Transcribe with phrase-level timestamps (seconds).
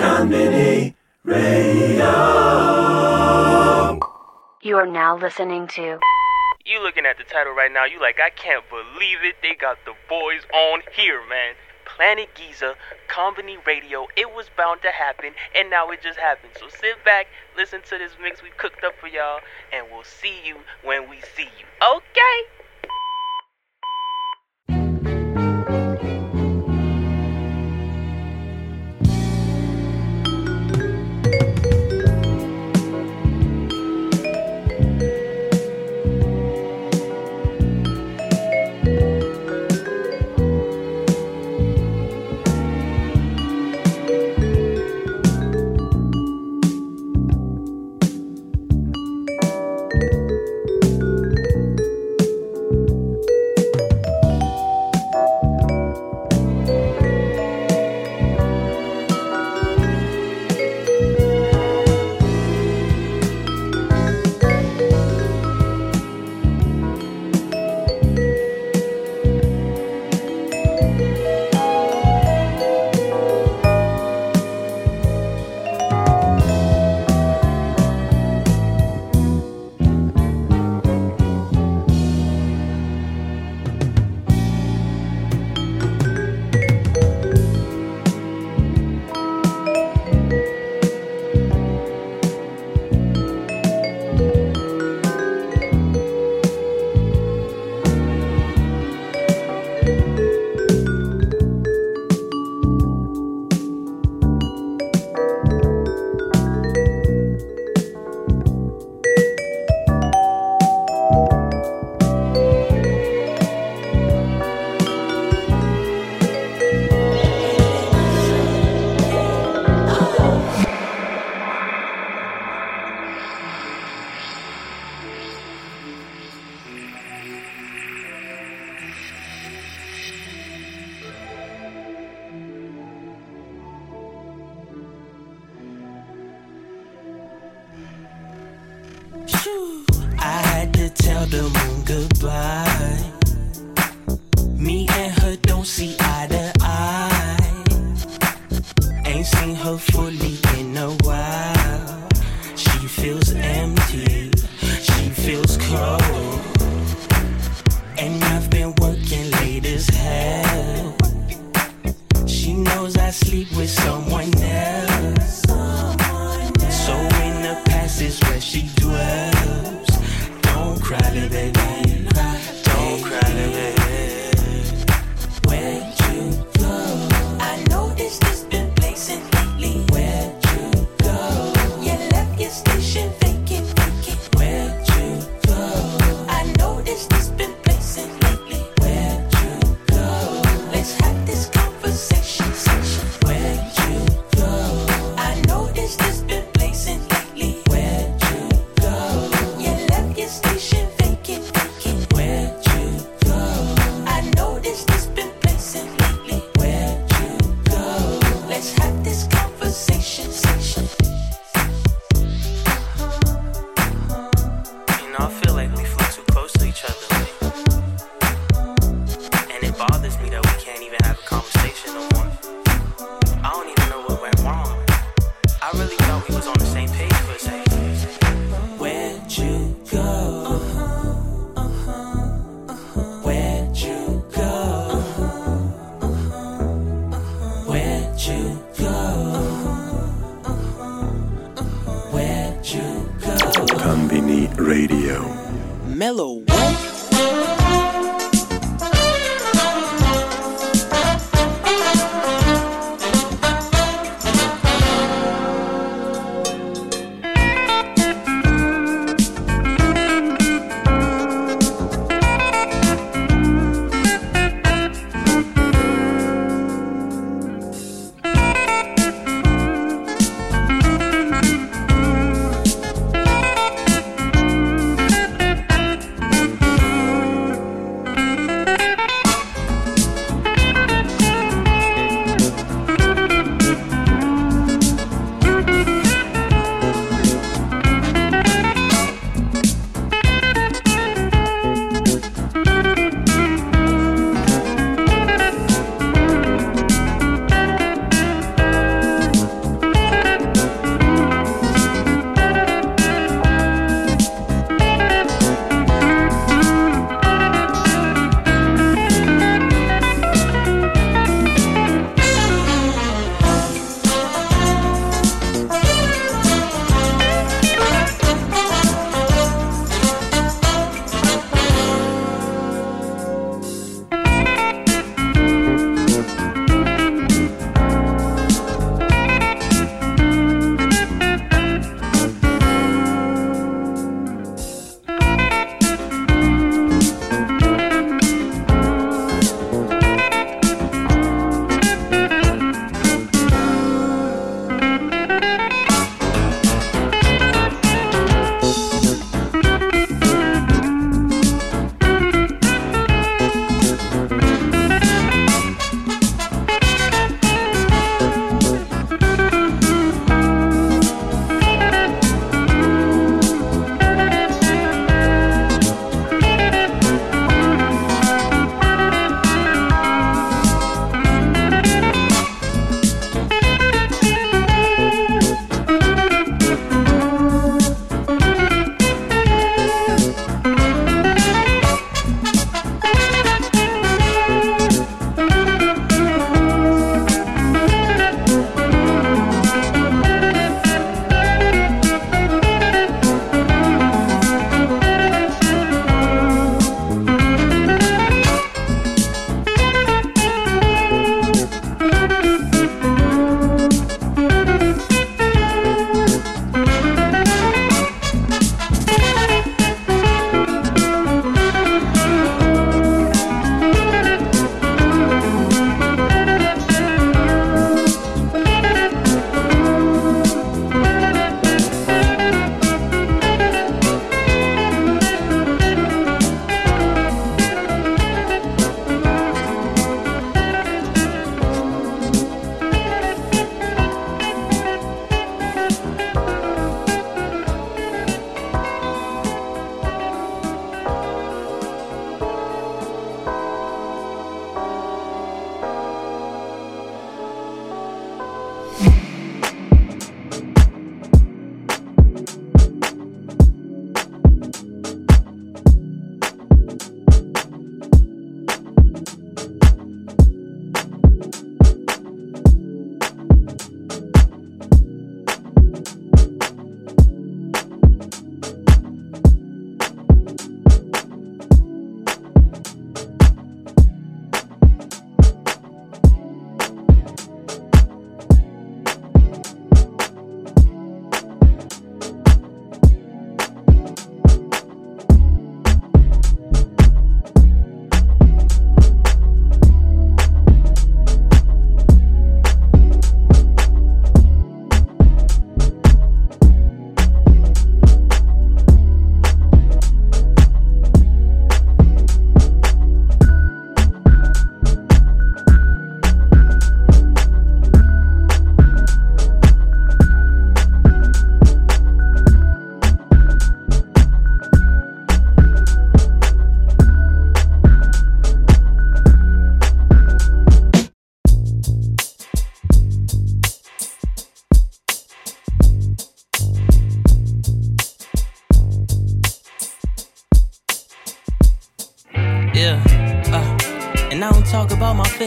[0.00, 2.08] Konbini Radio.
[4.62, 5.98] You are now listening to.
[6.64, 9.36] You looking at the title right now, you like, I can't believe it.
[9.42, 11.52] They got the boys on here, man.
[11.84, 12.76] Planet Giza,
[13.10, 14.06] Konbini Radio.
[14.16, 16.52] It was bound to happen, and now it just happened.
[16.58, 19.40] So sit back, listen to this mix we cooked up for y'all,
[19.70, 21.66] and we'll see you when we see you.
[21.82, 22.59] Okay?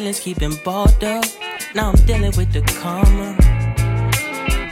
[0.04, 1.24] Feelings keeping balled up.
[1.76, 3.38] Now I'm dealing with the karma.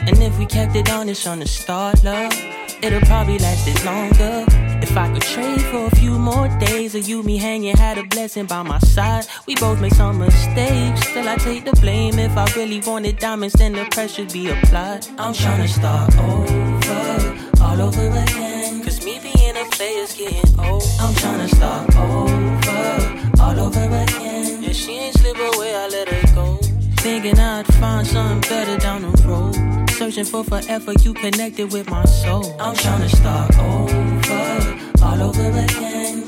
[0.05, 2.33] And if we kept it honest on the start, love,
[2.81, 4.45] it'll probably last it longer.
[4.81, 8.03] If I could trade for a few more days of you, me hanging, had a
[8.03, 9.25] blessing by my side.
[9.47, 12.19] We both made some mistakes, still I take the blame.
[12.19, 15.07] If I really wanted diamonds, then the pressure be applied.
[15.17, 18.83] I'm trying to start over, all over again.
[18.83, 20.83] Cause me being a player's getting old.
[20.99, 24.60] I'm trying to start over, all over again.
[24.73, 26.55] She ain't slip away, I let her go.
[26.97, 29.89] Thinking I'd find something better down the road.
[29.91, 32.55] Searching for forever, you connected with my soul.
[32.59, 36.23] I'm trying to start over, all over again.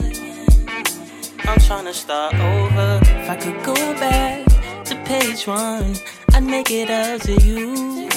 [1.46, 3.00] I'm trying to start over.
[3.04, 4.46] If I could go back
[4.86, 5.96] to page one,
[6.34, 8.10] I'd make it up to you.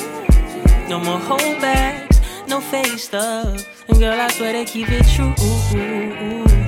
[0.89, 3.65] No more holdbacks, no fake stuff.
[3.89, 5.35] And girl, I swear they keep it true.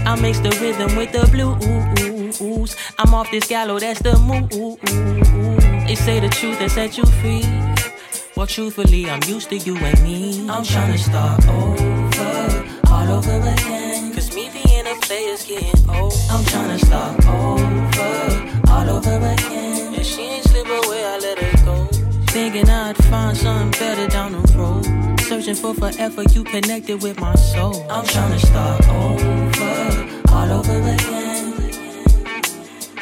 [0.06, 1.28] I mix the rhythm with the
[2.38, 2.76] blues.
[2.98, 4.80] I'm off this gallows, that's the move.
[5.86, 7.44] They say the truth and set you free.
[8.36, 10.48] Well, truthfully, I'm used to you and me.
[10.48, 14.14] I'm trying to start over, all over again.
[14.14, 16.14] Cause me being a player's getting old.
[16.30, 19.94] I'm trying to start over, all over again.
[19.94, 21.84] Yeah, she ain't slip away, I let her go.
[22.28, 24.84] Thinking I'd find something better down the road.
[25.22, 27.86] Searching for forever, you connected with my soul.
[27.90, 31.27] I'm trying to start over, all over again.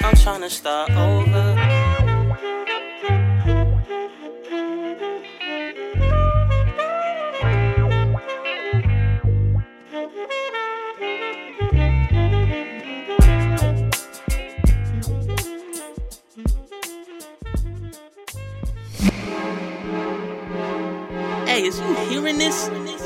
[0.07, 1.55] I'm trying to start over.
[21.47, 23.06] Hey, is you hearing this?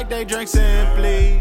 [0.00, 1.38] Like they drink simply.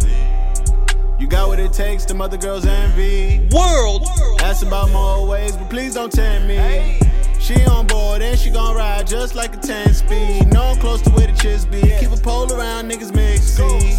[1.17, 3.47] You got what it takes, them other girls envy.
[3.55, 4.05] World.
[4.41, 6.99] Ask about more ways, but please don't tempt me.
[7.39, 10.51] She on board and she gon' ride just like a 10 speed.
[10.51, 11.79] No, I'm close to where the chips be.
[12.01, 13.95] Keep a pole around, niggas mix seed.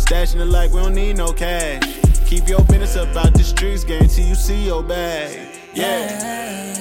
[0.00, 1.82] Stashing it like we don't need no cash.
[2.24, 5.50] Keep your business up out the streets, guarantee you see your bag.
[5.74, 6.74] Yeah.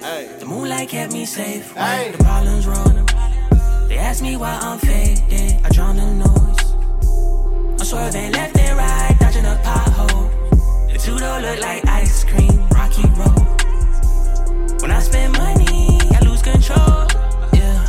[0.00, 0.28] Hey.
[0.40, 2.10] The moonlight kept me safe when Hey.
[2.10, 2.96] the problems rolled.
[3.88, 5.35] They asked me why I'm faded.
[5.66, 6.74] I drown the noise.
[7.72, 10.92] I'm swerving left and right, dodging a pothole.
[10.92, 14.80] The two don't look like ice cream, rocky road.
[14.80, 17.08] When I spend money, I lose control.
[17.52, 17.82] Yeah.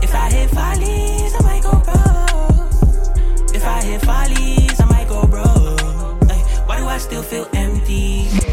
[0.00, 3.52] If I hit follies, I might go broke.
[3.52, 6.30] If I hit follies, I might go broke.
[6.30, 8.43] Ay, why do I still feel empty?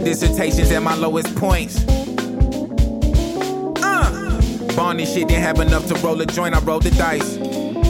[0.00, 1.86] Dissertations at my lowest points.
[3.82, 4.72] Uh.
[4.74, 7.36] Barney shit didn't have enough to roll a joint, I rolled the dice.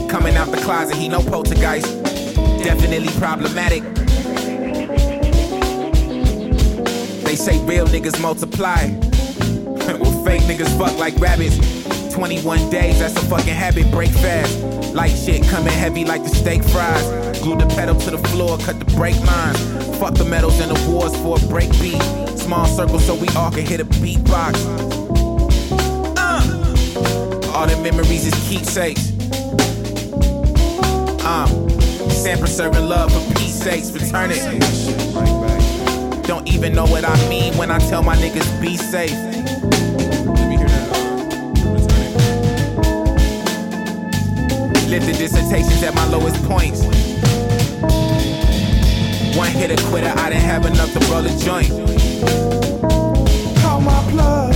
[0.09, 2.03] Coming out the closet, he no poltergeist.
[2.63, 3.83] Definitely problematic.
[7.23, 8.85] They say real niggas multiply.
[9.99, 11.74] well, fake niggas fuck like rabbits.
[12.15, 14.57] 21 days, that's a fucking habit, break fast.
[14.93, 17.03] Light shit coming heavy like the steak fries.
[17.41, 19.59] Glue the pedal to the floor, cut the brake lines.
[19.99, 22.01] Fuck the medals and the awards for a break beat.
[22.39, 24.55] Small circle so we all can hit a beatbox.
[26.15, 27.51] Uh.
[27.51, 29.11] All the memories is keepsakes.
[31.25, 31.69] Um,
[32.09, 34.39] San serving love for peace sakes, return it.
[36.25, 40.04] Don't even know what I mean when I tell my niggas be safe.
[45.05, 46.81] Lifted dissertations at my lowest points.
[49.37, 51.69] One hit a quitter, I didn't have enough to roll a joint.
[53.61, 54.55] Call my plug.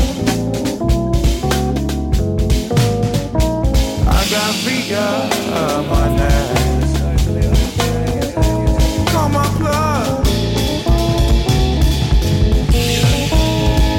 [4.08, 6.10] I got Via on uh, my.
[9.12, 10.26] Call my plug.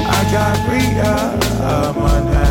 [0.05, 1.13] I got Via
[1.61, 2.50] on uh, my ass.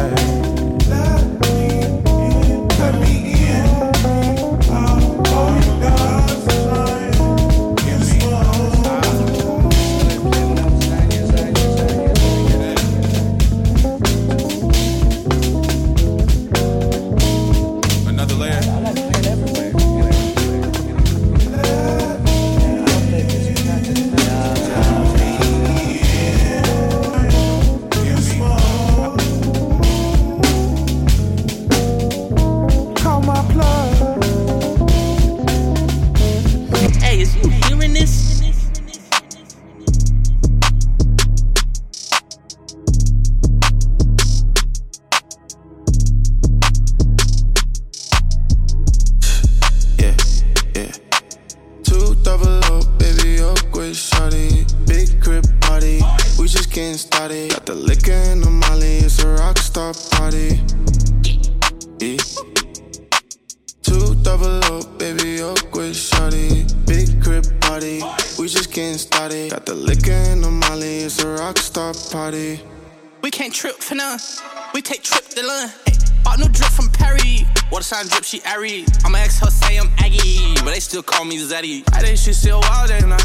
[78.00, 78.86] Sign drip, she airy.
[79.04, 81.82] I'ma ex her say I'm Aggie, but they still call me Zeddy.
[81.92, 83.18] I think she still wild, ain't I?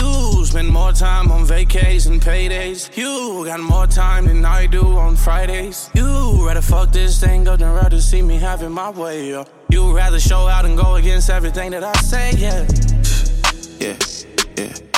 [0.00, 2.96] You spend more time on vacays and paydays.
[2.96, 5.90] You got more time than I do on Fridays.
[5.94, 9.30] You rather fuck this thing up than rather see me having my way.
[9.30, 9.44] Yeah.
[9.68, 12.66] You rather show out and go against everything that I say, yeah.
[13.80, 13.96] Yeah,
[14.56, 14.91] yeah.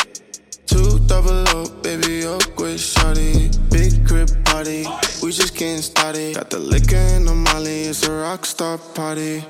[1.06, 3.50] Double O, baby, oak with shorty.
[3.70, 4.86] Big crib party,
[5.22, 6.34] we just getting started.
[6.34, 9.44] Got the liquor and the molly, it's a rock star party.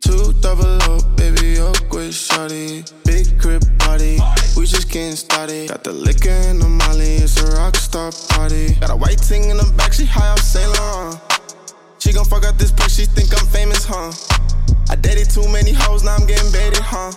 [0.00, 2.84] Two double O, baby, oak with shorty.
[3.04, 4.18] Big crib party,
[4.56, 5.68] we just getting started.
[5.68, 8.74] Got the liquor and the molly, it's a rock star party.
[8.80, 11.20] Got a white ting in the back, she high off Saint Laurent.
[11.98, 14.12] She gon' fuck up this bitch, she think I'm famous, huh?
[14.90, 17.12] I dated too many hoes, now I'm getting baited, huh?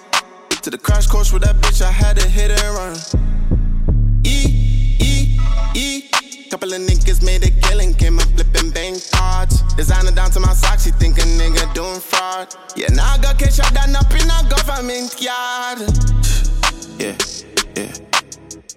[0.62, 2.96] To the crash course with that bitch, I had to hit and run.
[4.24, 5.40] E, E,
[5.74, 6.10] E.
[6.52, 9.64] Couple of niggas made a killing, came up flipping bank cards.
[9.74, 12.54] Designer down to my socks, she think a nigga doing fraud.
[12.76, 15.80] Yeah, now I got cash out done up in a government yard.
[17.00, 17.18] Yeah,
[17.76, 17.94] yeah.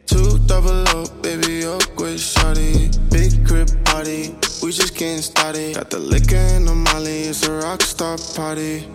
[0.07, 2.89] Two double up, baby, oak with shorty.
[3.11, 5.75] Big crib party, we just getting started.
[5.75, 8.89] Got the liquor and the molly, it's a rock star party.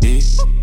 [0.00, 0.61] Yeah.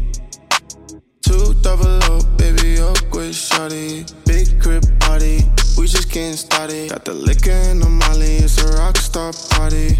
[1.62, 4.06] Double O, baby, oak with shorty.
[4.26, 5.43] Big crib party,
[5.78, 6.89] we just getting started.
[6.89, 10.00] Got the liquor and the molly, it's a rock star party.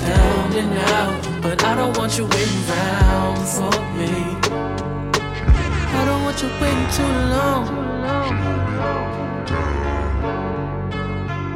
[0.00, 4.14] I down and out, but I don't want you waiting around for me.
[5.92, 7.68] I don't want you waiting too long.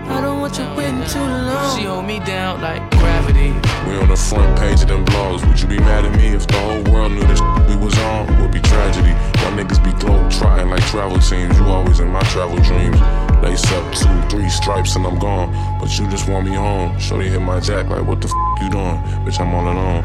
[0.08, 1.78] I don't want you waiting too long.
[1.78, 3.52] She hold me down like gravity.
[3.88, 5.46] We on the front page of them blogs.
[5.48, 8.26] Would you be mad at me if the whole world knew this we was on?
[8.42, 9.12] Would be tragedy.
[9.40, 11.58] Why niggas be globe trotting like travel teams?
[11.58, 13.00] You always in my travel dreams.
[13.42, 15.52] Lace up two, three stripes and I'm gone.
[15.80, 16.98] But you just want me home.
[16.98, 18.96] Shorty hit my jack like, what the f you doing?
[19.24, 20.04] Bitch, I'm all alone.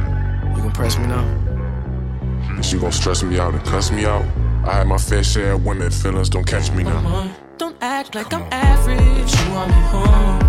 [0.56, 1.24] You can press me now.
[2.56, 4.26] And she gon' stress me out and cuss me out.
[4.66, 6.98] I had my fair share of women, feelings don't catch me now.
[7.08, 7.32] on.
[7.58, 9.00] Don't act like I'm average.
[9.00, 10.40] You want me home.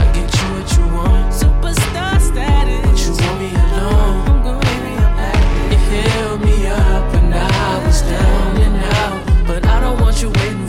[0.00, 1.32] I get you what you want.
[1.32, 2.80] Superstar status.
[2.84, 4.60] But you want me alone.
[4.60, 5.70] Baby, I'm acting.
[5.72, 9.46] You held me up when I was down and out.
[9.46, 10.63] But I don't want you waiting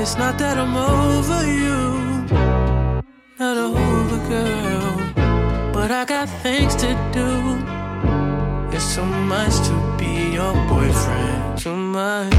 [0.00, 2.00] It's not that I'm over you
[3.40, 5.72] not over, girl.
[5.72, 7.28] But I got things to do.
[8.76, 12.34] It's so much to be your boyfriend, too much.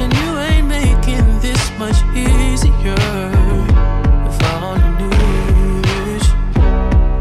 [0.00, 2.96] And you ain't making this much easier.
[4.30, 5.18] If I only knew.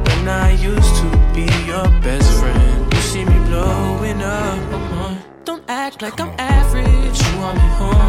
[0.08, 4.60] When I used to be your best friend, you see me blowing up.
[4.73, 5.15] Uh-huh.
[5.43, 7.19] Don't act like I'm average.
[7.26, 8.06] You want me home.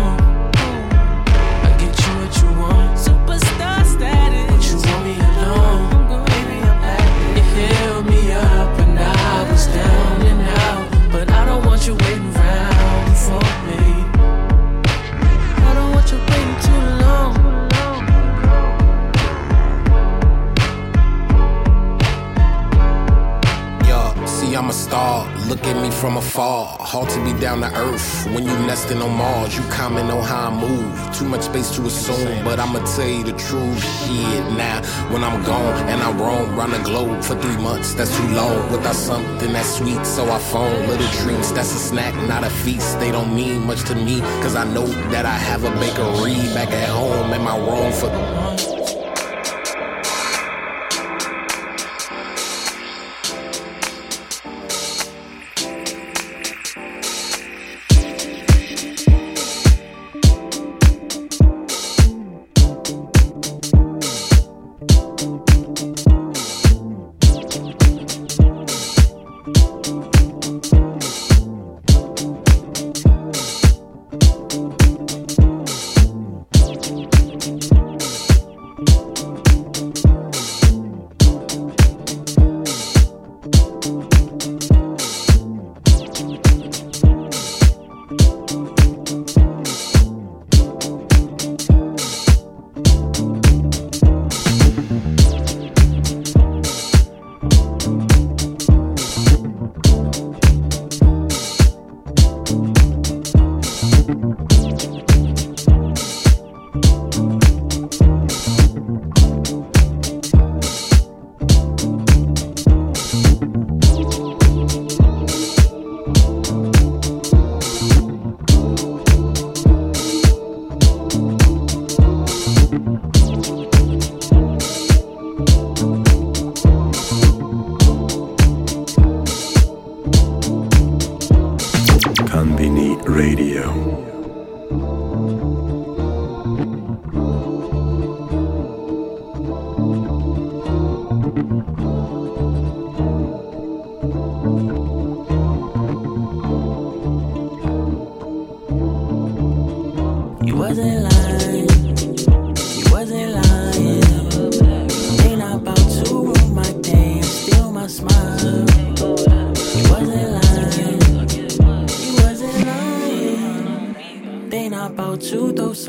[24.88, 25.29] Star.
[25.48, 26.77] Look at me from afar.
[27.09, 28.27] To be down to earth.
[28.35, 31.16] When you nesting on Mars, you comment on how I move.
[31.16, 33.81] Too much space to assume, but I'ma tell you the truth.
[34.03, 38.14] Shit, now when I'm gone and I roam round the globe for three months, that's
[38.16, 38.70] too long.
[38.72, 41.53] Without something that's sweet, so I phone little treats.
[41.53, 42.98] That's a snack, not a feast.
[42.98, 46.70] They don't mean much to me, cause I know that I have a bakery back
[46.72, 47.33] at home.
[47.33, 48.11] Am I wrong for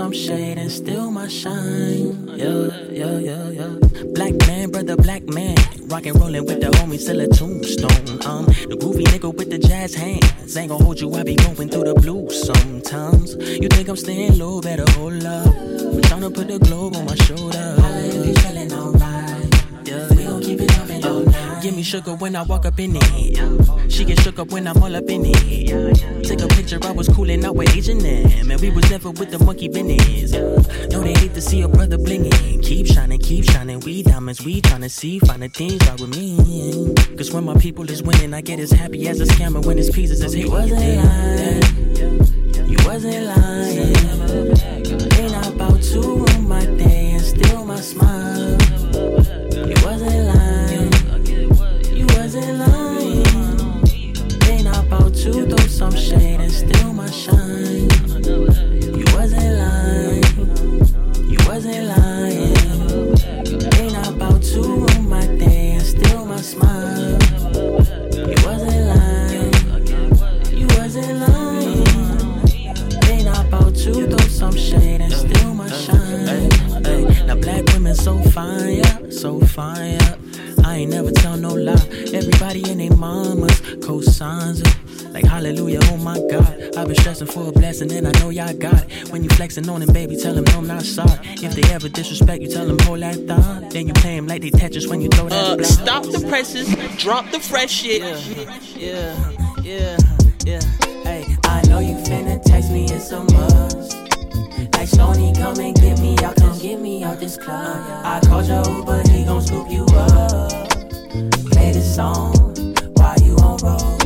[0.10, 2.28] some shade and steal my shine.
[2.30, 3.76] Yeah, yeah, yeah, yeah.
[4.16, 5.56] Black man, brother, black man.
[5.86, 8.18] Rockin' rollin' with the homies till a tombstone.
[8.26, 10.58] Um, the groovy nigga with the jazz hands.
[10.58, 13.36] Ain't gon' hold you, I be going through the blues sometimes.
[13.36, 15.46] You think I'm staying low, better hold up.
[15.46, 17.76] I'm tryna put the globe on my shoulder.
[17.78, 21.62] If be feeling alright, yeah, we gon' keep it up and all night.
[21.62, 23.92] Give me sugar when I walk up in it.
[23.92, 26.24] She get shook up when I'm all up in it.
[26.26, 28.52] Take a picture, I was coolin' out with Asian them.
[28.52, 30.32] And we was never with the monkey business.
[30.92, 32.62] No, they hate to see a brother blingin'.
[32.64, 33.80] Keep shining, keep shining.
[33.82, 36.96] We diamonds, we tryna see, find the things right with me.
[37.18, 39.90] Cause when my people is winning, I get as happy as a scammer when his
[39.90, 40.52] pieces is hitting.
[40.52, 42.70] You wasn't lying.
[42.70, 43.96] You wasn't lying.
[45.20, 48.29] Ain't about to ruin my day and steal my smile?
[89.60, 91.20] Flexing on them, baby, tell them no, I'm not sorry.
[91.42, 93.72] If they ever disrespect you, tell them hold that thought.
[93.72, 96.68] Then you play them like they Tetris when you throw that Uh, stop the presses,
[96.98, 98.02] drop the fresh shit.
[98.02, 98.18] Yeah,
[98.78, 99.18] yeah,
[99.64, 99.98] yeah.
[100.46, 100.62] yeah.
[101.04, 103.96] Hey, I know you finna text me, it's a must.
[104.74, 107.78] Like Stoney, come and get me out, come get me out this club.
[108.06, 110.70] I called your Uber, he gon' scoop you up.
[111.52, 112.34] Play this song
[112.96, 113.98] while you on roll.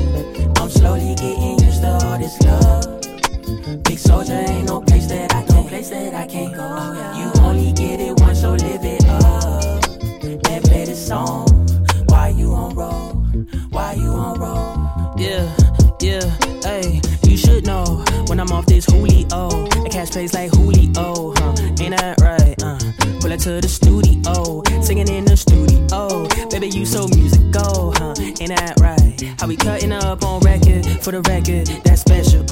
[0.58, 3.84] I'm slowly getting used to all this love.
[3.84, 4.83] Big soldier ain't no
[5.84, 6.64] place that I can't, go.
[7.18, 9.84] You only get it once, so live it up.
[10.24, 11.48] And play this song
[12.08, 13.14] Why you on roll,
[13.70, 15.14] Why you on roll.
[15.18, 15.56] Yeah,
[16.00, 16.24] yeah,
[16.64, 19.28] hey, you should know when I'm off this Julio.
[19.30, 21.56] The cash plays like Julio, huh?
[21.82, 22.56] Ain't that right?
[22.64, 22.80] Uh,
[23.20, 26.28] pull it to the studio, singing in the studio.
[26.50, 28.16] Baby, you so musical, huh?
[28.20, 29.36] Ain't that right?
[29.40, 31.68] How we cutting up on record for the record?
[31.84, 32.43] That's special.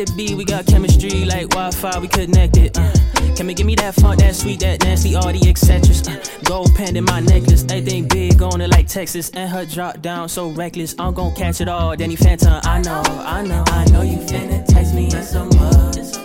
[0.00, 2.74] Let it be, we got chemistry like Wi-Fi, we connected.
[2.74, 2.90] Uh,
[3.36, 6.08] can we give me that funk, that sweet, that nasty, all the etceteras?
[6.08, 10.00] Uh, gold pen in my necklace, everything big on it like Texas, and her drop
[10.00, 10.94] down so reckless.
[10.98, 12.62] I'm gon' catch it all, Danny Phantom.
[12.64, 16.16] I know, I know, I know you finna text me in some must.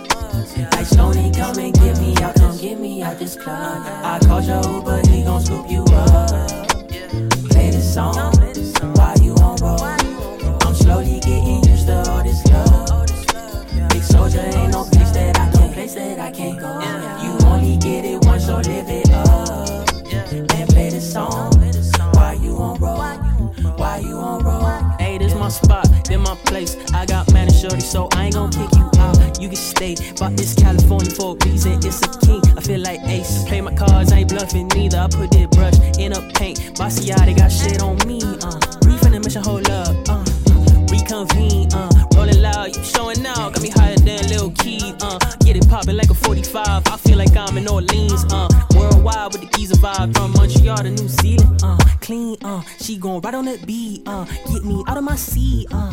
[0.72, 3.82] Like Stoney, come and get me out, come get me out this club.
[3.86, 6.30] I called your Uber, he gon' scoop you up.
[7.50, 8.35] Play this song
[18.62, 19.88] live it up.
[20.32, 21.52] And play this song
[22.14, 22.98] Why you on roll.
[23.76, 24.66] Why you on roll.
[24.98, 26.76] Hey, this my spot, then my place.
[26.92, 29.40] I got man and shorty, so I ain't gon' kick you out.
[29.40, 31.74] You can stay, but it's California for a reason.
[31.84, 32.42] It's a king.
[32.56, 33.44] I feel like ace.
[33.44, 34.98] Play my cards, I ain't bluffing neither.
[34.98, 36.58] I put that brush in a paint.
[37.26, 38.20] They got shit on me.
[38.22, 39.94] Uh, brief in the mission, hold up.
[40.08, 40.24] Uh,
[40.90, 41.72] reconvene.
[41.72, 43.52] Uh, rolling loud, you showing out.
[43.52, 43.70] Got me
[44.50, 44.94] Key.
[45.00, 46.86] Uh, get it poppin' like a 45.
[46.86, 48.24] I feel like I'm in Orleans.
[48.30, 51.60] Uh, worldwide with the keys of vibe from Montreal to New Zealand.
[51.62, 52.36] Uh, clean.
[52.42, 54.02] Uh, she gon' right on that beat.
[54.06, 55.66] Uh, get me out of my seat.
[55.72, 55.92] Uh.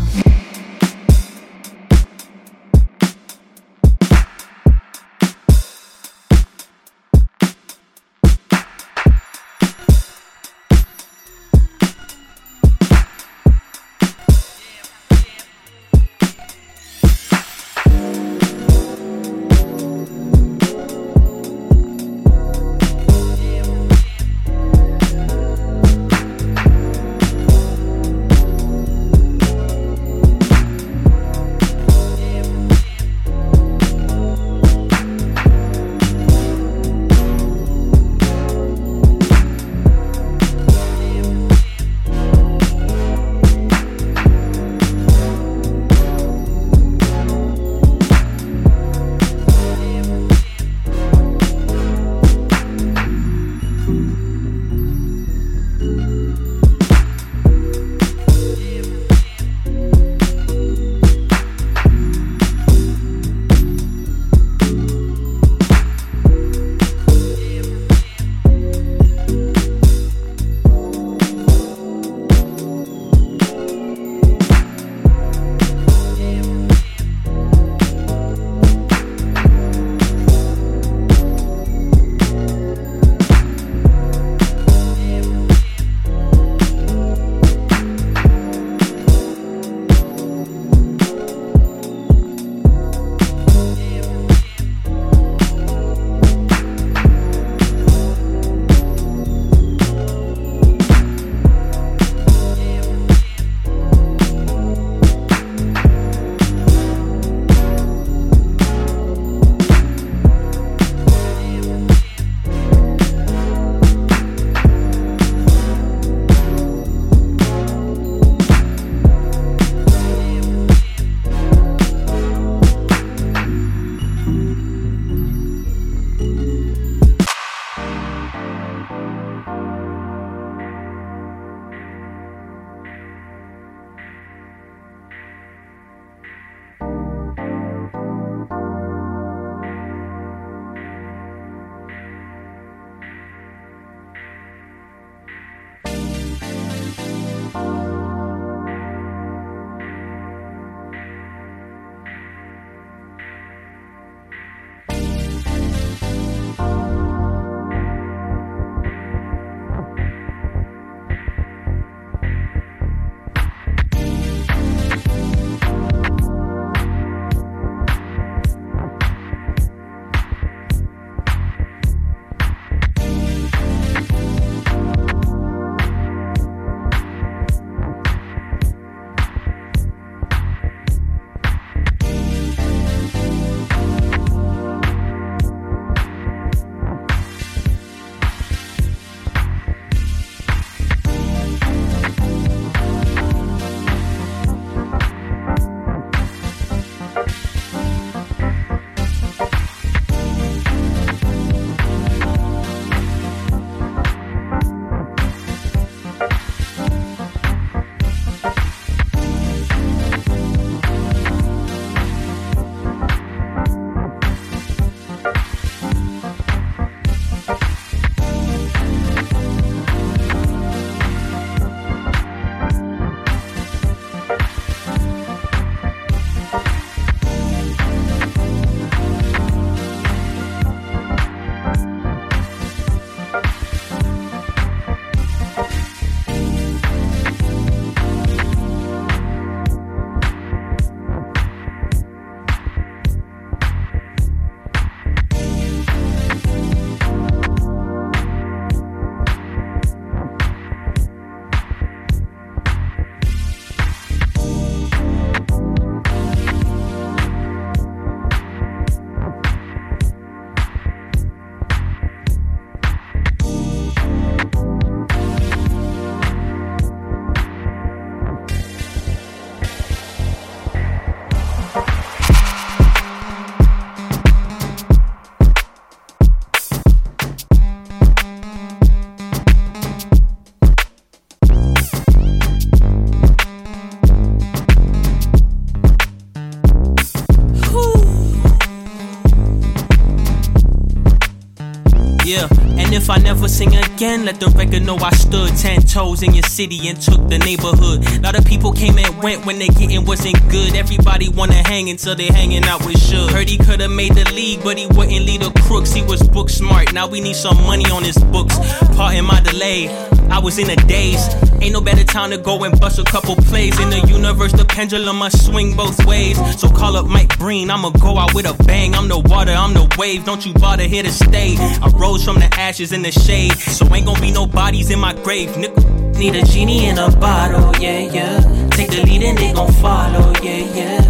[292.94, 296.44] If I never sing again, let the record know I stood ten toes in your
[296.44, 298.06] city and took the neighborhood.
[298.08, 300.76] A lot of people came and went when they getting wasn't good.
[300.76, 303.32] Everybody wanna hang until they hanging out with Suge.
[303.32, 305.92] Heard he could've made the league, but he wouldn't lead the crooks.
[305.92, 306.94] He was book smart.
[306.94, 308.56] Now we need some money on his books.
[308.96, 310.13] Pardon my delay.
[310.34, 311.30] I was in a daze.
[311.62, 313.80] Ain't no better time to go and bust a couple plays.
[313.80, 316.38] In the universe, the pendulum must swing both ways.
[316.60, 318.96] So call up Mike Breen, I'ma go out with a bang.
[318.96, 320.26] I'm the water, I'm the wave.
[320.26, 321.56] Don't you bother here to stay.
[321.60, 323.54] I rose from the ashes in the shade.
[323.54, 326.18] So ain't gonna be no bodies in my grave, nigga.
[326.18, 328.70] Need a genie in a bottle, yeah, yeah.
[328.72, 331.02] Take the lead and they gon' follow, yeah, yeah.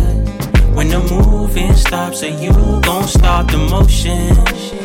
[0.76, 2.52] When the moving stops, so you
[2.82, 4.83] gon' stop the motion.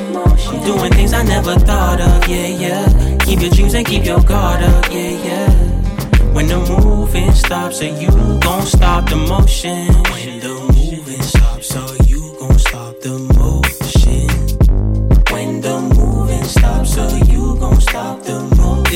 [0.65, 3.17] Doing things I never thought of, yeah, yeah.
[3.21, 5.51] Keep your dreams and keep your guard up, yeah, yeah.
[6.33, 8.09] When the moving stops, so you
[8.41, 9.89] gon' stop the motion.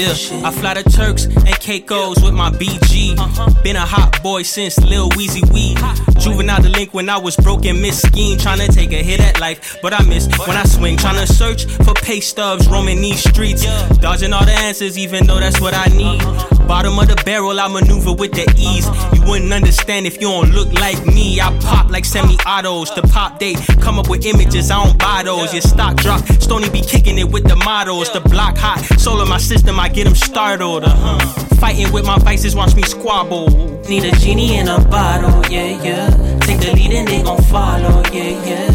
[0.03, 3.15] Yeah, I fly to Turks and Caicos with my BG.
[3.63, 5.77] Been a hot boy since Lil Weezy Wee.
[6.19, 8.37] Juvenile delinquent, when I was broken, miss scheme.
[8.37, 10.97] Tryna take a hit at life, but I miss when I swing.
[10.97, 13.63] Tryna search for pay stubs, roaming these streets.
[13.99, 16.21] Dodging all the answers, even though that's what I need.
[16.67, 18.87] Bottom of the barrel, I maneuver with the ease.
[19.15, 21.41] You wouldn't understand if you don't look like me.
[21.41, 22.93] I pop like semi autos.
[22.95, 25.53] The pop date, come up with images, I don't buy those.
[25.53, 28.13] Your stock drop, Stony be kicking it with the models.
[28.13, 30.85] The block hot, soul of my system, I get them startled.
[30.85, 31.19] Uh-huh.
[31.57, 33.49] Fighting with my vices, watch me squabble.
[33.89, 36.09] Need a genie in a bottle, yeah, yeah.
[36.41, 38.73] Take the lead and they gon' follow, yeah, yeah.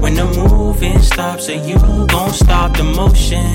[0.00, 1.76] When the moving stops, so you
[2.06, 3.46] gon' stop the motion.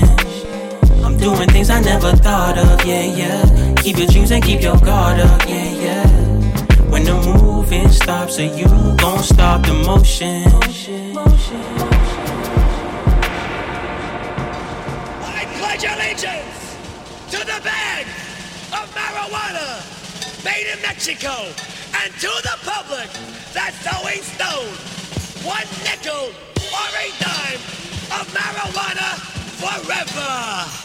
[1.04, 3.74] I'm doing things I never thought of, yeah, yeah.
[3.76, 6.08] Keep your dreams and keep your guard up, yeah, yeah.
[6.90, 8.66] When the moving stops, so you
[8.98, 10.46] gon' stop the motion.
[15.22, 16.63] I pledge allegiance
[17.34, 18.06] to the bag
[18.70, 19.82] of marijuana
[20.44, 21.50] made in Mexico
[22.00, 23.10] and to the public
[23.52, 24.68] that's always known
[25.42, 26.30] one nickel
[26.70, 27.58] or a dime
[28.14, 29.18] of marijuana
[29.58, 30.84] forever.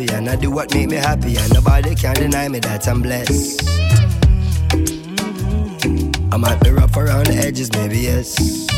[0.00, 3.02] Nappy and I do what make me happy, and nobody can deny me that I'm
[3.02, 3.68] blessed.
[6.32, 8.68] I might be rough around the edges, maybe yes.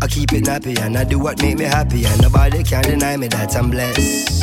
[0.00, 3.16] I keep it nappy and I do what make me happy, and nobody can deny
[3.16, 4.38] me that I'm blessed.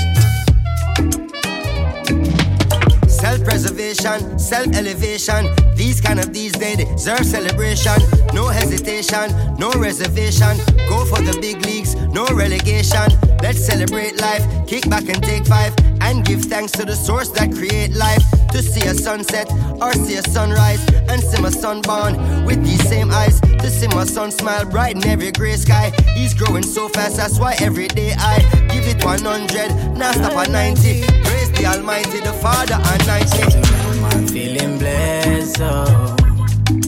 [3.10, 5.48] Self preservation, self elevation.
[5.76, 7.96] These kind of these days deserve celebration.
[8.34, 10.58] No hesitation, no reservation.
[10.90, 13.10] Go for the big leagues, no relegation.
[13.46, 15.72] Let's celebrate life, kick back and take five,
[16.02, 18.24] and give thanks to the source that create life.
[18.54, 19.48] To see a sunset
[19.80, 23.40] or see a sunrise, and see my son born with these same eyes.
[23.42, 25.92] To see my son smile bright in every gray sky.
[26.16, 28.40] He's growing so fast, that's why every day I
[28.74, 31.04] give it 100, now stop at 90.
[31.06, 33.60] Praise the Almighty, the Father, and 90.
[34.06, 36.16] I'm feeling blessed, oh.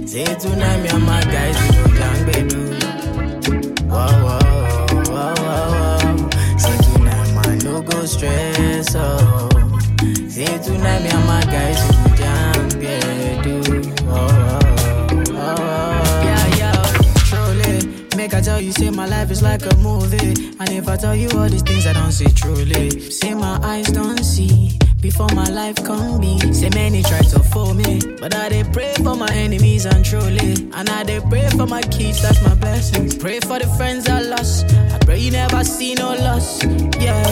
[0.07, 2.66] Say tonight, me and my guys, we go down,
[8.17, 9.49] stress, oh.
[10.29, 13.91] Say tonight, me and my guys, we go down, baby.
[14.07, 16.21] Oh, oh, oh, oh.
[16.23, 16.83] Yeah, yeah,
[17.29, 18.07] truly.
[18.15, 20.33] Make I tell you, say my life is like a movie.
[20.59, 22.99] And if I tell you all these things, I don't see truly.
[23.11, 24.77] Say my eyes don't see.
[24.99, 28.93] Before my life come be, say many try to fool me, but I they pray
[28.95, 33.15] for my enemies and truly, and I they pray for my kids, that's my blessings.
[33.15, 36.63] Pray for the friends I lost, I pray you never see no loss,
[36.99, 37.23] yeah.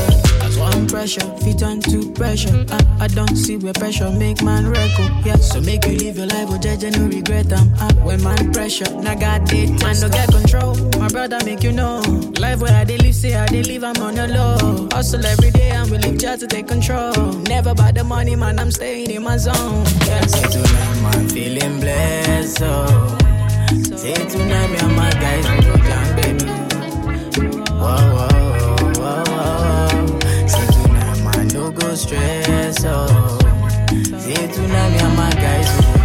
[0.75, 2.65] One pressure, fit on to pressure.
[2.69, 5.37] I, I don't see where pressure make man record, yeah.
[5.37, 7.73] So make you live your life with judge no regret them.
[7.79, 10.75] Uh, when man pressure, now God did, man don't get control.
[10.99, 12.01] My brother make you know,
[12.41, 14.89] life where I live, say I live, I'm on the low.
[14.91, 17.13] Hustle every day, we live just to take control.
[17.47, 19.85] Never by the money, man, I'm staying in my zone.
[20.05, 22.61] Yeah, say tonight, man, feeling blessed.
[22.63, 23.17] Oh.
[23.95, 26.45] Say tonight, me and my guys, we down, baby.
[27.71, 28.34] Whoa, whoa,
[31.95, 32.83] stress.
[32.85, 33.39] Oh.
[34.19, 36.04] Say tonight, me and my guys,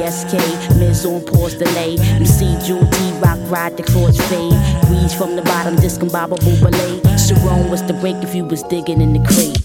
[0.00, 0.32] PSK,
[0.78, 1.98] Miz on pause delay.
[1.98, 4.54] MC Jewel T Rock ride the chords fade.
[4.86, 7.18] Grease from the bottom, discombobble ballet.
[7.18, 9.59] Sharon was the break if you was digging in the crate.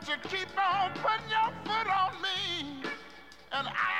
[0.00, 2.82] But you keep on putting your foot on me,
[3.52, 3.99] and I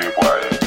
[0.00, 0.59] Freeway.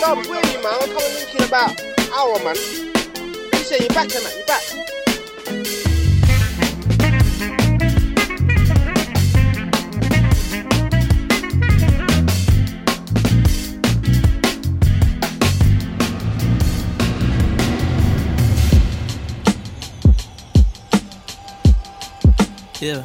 [0.00, 1.72] 到桂林嘛，他们进去了吧？
[2.12, 4.58] 按我们，一线一半钱嘛，一半。
[22.78, 23.02] Yeah.